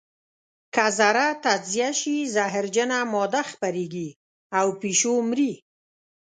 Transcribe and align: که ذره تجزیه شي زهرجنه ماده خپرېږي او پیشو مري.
که 0.73 0.85
ذره 0.97 1.27
تجزیه 1.43 1.89
شي 1.99 2.15
زهرجنه 2.35 2.99
ماده 3.13 3.41
خپرېږي 3.51 4.09
او 4.59 4.67
پیشو 4.81 5.13
مري. 5.29 5.53